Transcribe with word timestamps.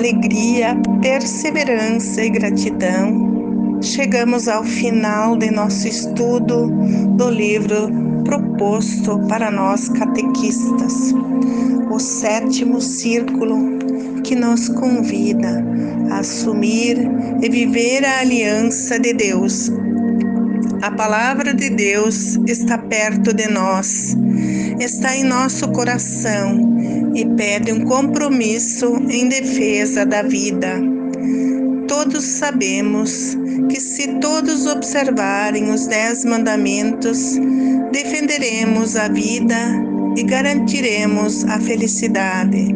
alegria, 0.00 0.74
perseverança 1.02 2.24
e 2.24 2.30
gratidão, 2.30 3.78
chegamos 3.82 4.48
ao 4.48 4.64
final 4.64 5.36
de 5.36 5.50
nosso 5.50 5.86
estudo 5.86 6.68
do 7.18 7.28
livro 7.28 7.90
proposto 8.24 9.18
para 9.28 9.50
nós 9.50 9.90
catequistas, 9.90 11.12
o 11.90 11.98
sétimo 11.98 12.80
círculo 12.80 13.78
que 14.24 14.34
nos 14.34 14.70
convida 14.70 15.62
a 16.10 16.20
assumir 16.20 16.96
e 17.42 17.50
viver 17.50 18.02
a 18.02 18.20
aliança 18.20 18.98
de 18.98 19.12
Deus. 19.12 19.70
A 20.80 20.90
palavra 20.90 21.52
de 21.52 21.68
Deus 21.68 22.38
está 22.46 22.78
perto 22.78 23.34
de 23.34 23.48
nós, 23.48 24.16
está 24.78 25.14
em 25.14 25.24
nosso 25.24 25.70
coração 25.72 26.79
e 27.14 27.24
pede 27.36 27.72
um 27.72 27.84
compromisso 27.84 28.96
em 29.08 29.28
defesa 29.28 30.04
da 30.06 30.22
vida. 30.22 30.80
Todos 31.88 32.24
sabemos 32.24 33.36
que, 33.68 33.80
se 33.80 34.06
todos 34.20 34.66
observarem 34.66 35.70
os 35.70 35.86
Dez 35.86 36.24
Mandamentos, 36.24 37.36
defenderemos 37.92 38.96
a 38.96 39.08
vida 39.08 39.56
e 40.16 40.22
garantiremos 40.22 41.44
a 41.44 41.58
felicidade. 41.60 42.74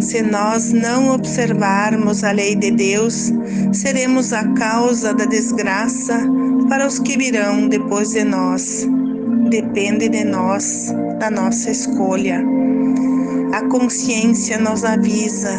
Se 0.00 0.20
nós 0.22 0.72
não 0.72 1.14
observarmos 1.14 2.22
a 2.22 2.32
lei 2.32 2.54
de 2.54 2.70
Deus, 2.70 3.32
seremos 3.72 4.32
a 4.32 4.46
causa 4.52 5.14
da 5.14 5.24
desgraça 5.24 6.20
para 6.68 6.86
os 6.86 6.98
que 6.98 7.16
virão 7.16 7.68
depois 7.68 8.10
de 8.10 8.24
nós. 8.24 8.86
Depende 9.48 10.08
de 10.08 10.24
nós, 10.24 10.92
da 11.18 11.30
nossa 11.30 11.70
escolha. 11.70 12.44
A 13.56 13.62
consciência 13.68 14.58
nos 14.58 14.84
avisa, 14.84 15.50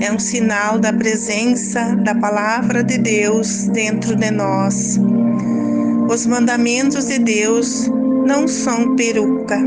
é 0.00 0.10
um 0.10 0.18
sinal 0.18 0.78
da 0.78 0.90
presença 0.90 1.94
da 1.96 2.14
palavra 2.14 2.82
de 2.82 2.96
Deus 2.96 3.66
dentro 3.74 4.16
de 4.16 4.30
nós. 4.30 4.98
Os 6.10 6.24
mandamentos 6.24 7.08
de 7.08 7.18
Deus 7.18 7.90
não 8.24 8.48
são 8.48 8.96
peruca 8.96 9.60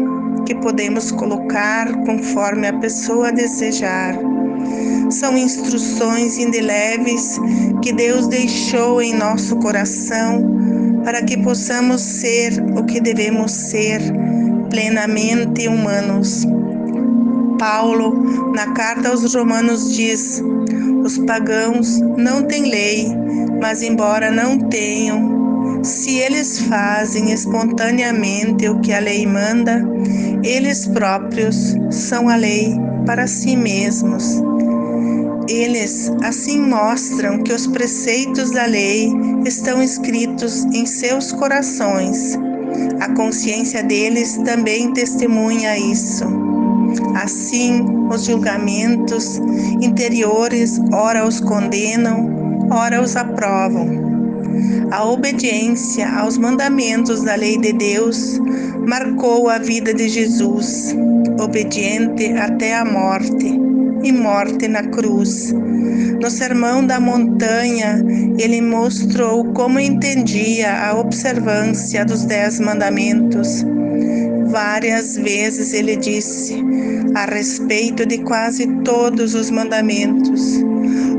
que 0.48 0.56
podemos 0.56 1.12
colocar 1.12 1.94
conforme 2.08 2.66
a 2.66 2.74
pessoa 2.80 3.32
desejar. 3.32 4.16
São 5.12 5.38
instruções 5.38 6.40
indeléveis 6.40 7.40
que 7.84 7.94
Deus 7.94 8.26
deixou 8.26 9.00
em 9.00 9.14
nosso 9.14 9.56
coração 9.58 10.44
para 11.04 11.22
que 11.22 11.38
possamos 11.38 12.02
ser 12.02 12.52
o 12.76 12.84
que 12.84 13.00
devemos 13.00 13.52
ser, 13.52 14.02
plenamente 14.72 15.68
humanos. 15.68 16.48
Paulo, 17.60 18.52
na 18.56 18.72
carta 18.72 19.10
aos 19.10 19.36
Romanos, 19.36 19.94
diz: 19.94 20.42
os 21.04 21.18
pagãos 21.20 22.00
não 22.18 22.42
têm 22.44 22.70
lei, 22.70 23.08
mas, 23.62 23.84
embora 23.84 24.32
não 24.32 24.58
tenham, 24.58 25.84
se 25.84 26.18
eles 26.18 26.60
fazem 26.62 27.32
espontaneamente 27.32 28.68
o 28.68 28.80
que 28.80 28.94
a 28.94 29.00
lei 29.00 29.28
manda, 29.28 29.86
eles 30.44 30.88
próprios 30.88 31.76
são 31.92 32.30
a 32.30 32.36
lei 32.36 32.76
para 33.06 33.28
si 33.28 33.56
mesmos. 33.56 34.42
Eles 35.50 36.12
assim 36.24 36.62
mostram 36.62 37.42
que 37.44 37.52
os 37.52 37.68
preceitos 37.68 38.52
da 38.52 38.66
lei 38.66 39.12
estão 39.46 39.82
escritos 39.82 40.64
em 40.66 40.86
seus 40.86 41.32
corações. 41.32 42.38
A 43.00 43.10
consciência 43.14 43.84
deles 43.84 44.38
também 44.46 44.94
testemunha 44.94 45.78
isso. 45.78 46.26
Assim, 47.16 47.86
os 48.10 48.26
julgamentos 48.26 49.38
interiores 49.82 50.80
ora 50.92 51.26
os 51.26 51.40
condenam, 51.40 52.68
ora 52.72 53.02
os 53.02 53.16
aprovam. 53.16 54.10
A 54.92 55.06
obediência 55.06 56.10
aos 56.10 56.38
mandamentos 56.38 57.24
da 57.24 57.36
lei 57.36 57.58
de 57.58 57.74
Deus 57.74 58.40
marcou 58.88 59.50
a 59.50 59.60
vida 59.60 59.94
de 59.94 60.10
Jesus, 60.10 60.96
obediente 61.40 62.34
até 62.34 62.76
a 62.76 62.84
morte 62.84 63.60
e 64.04 64.12
morte 64.12 64.68
na 64.68 64.84
cruz. 64.84 65.54
No 66.22 66.30
Sermão 66.30 66.86
da 66.86 67.00
Montanha, 67.00 68.04
ele 68.38 68.62
mostrou 68.62 69.46
como 69.54 69.80
entendia 69.80 70.90
a 70.90 71.00
observância 71.00 72.04
dos 72.04 72.26
Dez 72.26 72.60
Mandamentos. 72.60 73.64
Várias 74.50 75.16
vezes 75.16 75.74
ele 75.74 75.96
disse: 75.96 76.64
a 77.16 77.26
respeito 77.26 78.06
de 78.06 78.20
quase 78.20 78.68
todos 78.84 79.34
os 79.34 79.50
mandamentos. 79.50 80.64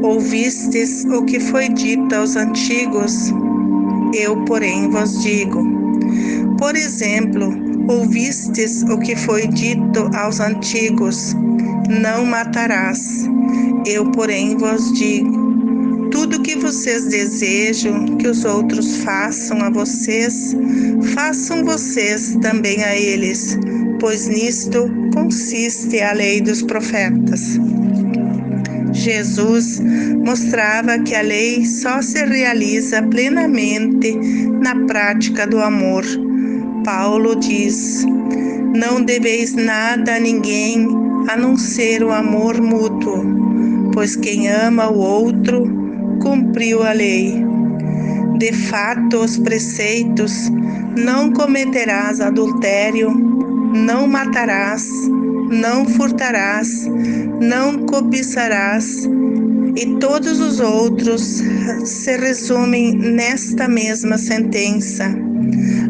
Ouvistes 0.03 1.05
o 1.05 1.25
que 1.25 1.39
foi 1.39 1.69
dito 1.69 2.15
aos 2.15 2.37
antigos? 2.37 3.33
Eu, 4.15 4.45
porém, 4.45 4.89
vos 4.91 5.23
digo. 5.23 5.63
Por 6.59 6.75
exemplo, 6.75 7.53
ouvistes 7.89 8.83
o 8.85 8.99
que 8.99 9.15
foi 9.15 9.47
dito 9.49 10.11
aos 10.15 10.41
antigos: 10.41 11.35
Não 11.89 12.25
matarás. 12.25 13.29
Eu, 13.87 14.11
porém, 14.11 14.57
vos 14.57 14.93
digo. 14.93 15.40
Vocês 16.71 17.07
desejam 17.07 18.17
que 18.17 18.29
os 18.29 18.45
outros 18.45 18.99
façam 18.99 19.61
a 19.61 19.71
vocês, 19.71 20.55
façam 21.17 21.65
vocês 21.65 22.39
também 22.41 22.85
a 22.85 22.97
eles, 22.97 23.59
pois 23.99 24.29
nisto 24.29 24.89
consiste 25.13 26.01
a 26.01 26.13
lei 26.13 26.41
dos 26.41 26.63
profetas. 26.63 27.59
Jesus 28.93 29.81
mostrava 30.25 30.97
que 31.01 31.13
a 31.13 31.23
lei 31.23 31.67
só 31.67 32.01
se 32.01 32.25
realiza 32.25 33.03
plenamente 33.03 34.17
na 34.63 34.77
prática 34.87 35.49
do 35.49 35.59
amor. 35.59 36.05
Paulo 36.85 37.35
diz: 37.35 38.05
Não 38.77 39.03
deveis 39.03 39.55
nada 39.55 40.15
a 40.15 40.21
ninguém 40.21 40.87
a 41.29 41.37
não 41.37 41.57
ser 41.57 42.05
o 42.05 42.13
amor 42.13 42.61
mútuo, 42.61 43.91
pois 43.93 44.15
quem 44.15 44.49
ama 44.49 44.89
o 44.89 44.99
outro 44.99 45.80
cumpriu 46.21 46.83
a 46.83 46.93
lei. 46.93 47.45
De 48.39 48.53
fato, 48.53 49.19
os 49.19 49.37
preceitos: 49.37 50.51
não 50.97 51.33
cometerás 51.33 52.21
adultério, 52.21 53.11
não 53.11 54.07
matarás, 54.07 54.89
não 55.51 55.85
furtarás, 55.85 56.87
não 57.41 57.85
cobiçarás, 57.87 59.09
e 59.77 59.87
todos 59.99 60.41
os 60.41 60.61
outros 60.61 61.43
se 61.85 62.17
resumem 62.17 62.97
nesta 62.97 63.69
mesma 63.69 64.17
sentença: 64.17 65.05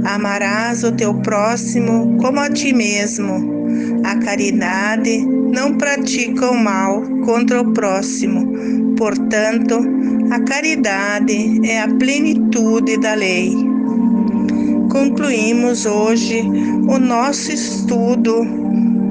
amarás 0.05 0.83
o 0.83 0.93
teu 0.93 1.15
próximo 1.15 2.17
como 2.19 2.41
a 2.41 2.49
ti 2.49 2.73
mesmo. 2.73 3.61
A 4.05 4.17
caridade 4.17 5.25
não 5.53 5.77
pratica 5.77 6.51
o 6.51 6.57
mal 6.57 7.03
contra 7.25 7.61
o 7.61 7.73
próximo, 7.73 8.80
portanto, 9.01 9.81
a 10.31 10.39
caridade 10.41 11.59
é 11.67 11.81
a 11.81 11.89
plenitude 11.89 12.99
da 12.99 13.15
lei. 13.15 13.57
Concluímos 14.93 15.87
hoje 15.87 16.43
o 16.87 16.99
nosso 16.99 17.51
estudo 17.51 18.45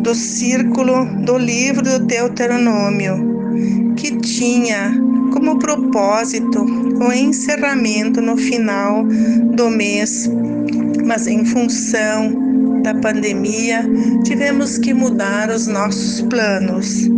do 0.04 0.14
círculo 0.14 1.06
do 1.26 1.40
livro 1.40 1.82
do 1.82 2.06
Deuteronômio, 2.06 3.96
que 3.98 4.16
tinha 4.18 4.96
como 5.34 5.58
propósito 5.58 6.64
o 6.64 7.12
encerramento 7.12 8.22
no 8.22 8.38
final 8.38 9.04
do 9.56 9.72
mês, 9.72 10.30
mas 11.04 11.26
em 11.26 11.44
função 11.46 12.82
da 12.84 12.94
pandemia 12.94 13.90
tivemos 14.24 14.78
que 14.78 14.94
mudar 14.94 15.50
os 15.50 15.66
nossos 15.66 16.22
planos. 16.22 17.10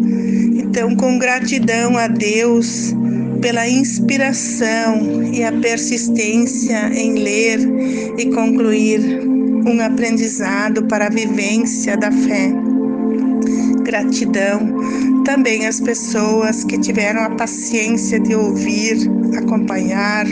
Então, 0.72 0.96
com 0.96 1.20
gratidão 1.20 1.98
a 1.98 2.08
Deus 2.08 2.96
pela 3.42 3.68
inspiração 3.68 5.22
e 5.22 5.44
a 5.44 5.52
persistência 5.52 6.90
em 6.94 7.16
ler 7.16 7.60
e 8.18 8.28
concluir 8.28 9.02
um 9.68 9.82
aprendizado 9.82 10.86
para 10.86 11.08
a 11.08 11.10
vivência 11.10 11.98
da 11.98 12.10
fé. 12.10 12.54
Gratidão 13.84 14.78
também 15.26 15.68
às 15.68 15.82
pessoas 15.82 16.64
que 16.64 16.80
tiveram 16.80 17.22
a 17.22 17.32
paciência 17.32 18.18
de 18.18 18.34
ouvir, 18.34 18.96
acompanhar, 19.38 20.26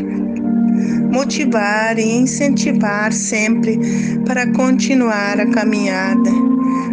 motivar 1.12 2.00
e 2.00 2.16
incentivar 2.16 3.12
sempre 3.12 3.78
para 4.26 4.50
continuar 4.54 5.38
a 5.38 5.48
caminhada, 5.48 6.32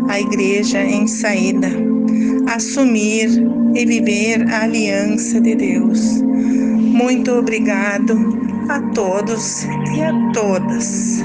a 0.09 0.21
igreja 0.21 0.83
em 0.83 1.07
saída, 1.07 1.96
assumir 2.47 3.29
e 3.75 3.85
viver 3.85 4.49
a 4.51 4.63
aliança 4.63 5.41
de 5.41 5.55
Deus. 5.55 6.23
Muito 6.23 7.33
obrigado 7.33 8.39
a 8.69 8.81
todos 8.93 9.65
e 9.65 10.03
a 10.03 10.13
todas. 10.33 11.23